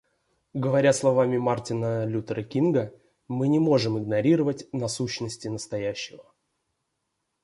Говоря 0.55 0.93
словами 0.93 1.37
Мартина 1.37 2.05
Лютера 2.07 2.41
Кинга, 2.41 2.91
мы 3.27 3.47
не 3.47 3.59
можем 3.59 3.99
игнорировать 3.99 4.65
насущности 4.73 5.47
настоящего. 5.47 6.33